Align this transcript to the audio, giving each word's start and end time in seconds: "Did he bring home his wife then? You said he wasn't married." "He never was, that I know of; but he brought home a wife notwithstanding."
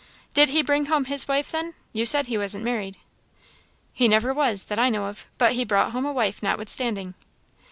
"Did 0.33 0.49
he 0.49 0.63
bring 0.63 0.87
home 0.87 1.05
his 1.05 1.27
wife 1.27 1.51
then? 1.51 1.75
You 1.93 2.07
said 2.07 2.25
he 2.25 2.35
wasn't 2.35 2.63
married." 2.63 2.97
"He 3.93 4.07
never 4.07 4.33
was, 4.33 4.65
that 4.65 4.79
I 4.79 4.89
know 4.89 5.05
of; 5.05 5.27
but 5.37 5.51
he 5.53 5.63
brought 5.63 5.91
home 5.91 6.07
a 6.07 6.11
wife 6.11 6.41
notwithstanding." 6.41 7.13